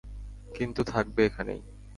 কিন্তু 0.47 0.81
থাকবে 0.83 1.21
এখানেই। 1.25 1.61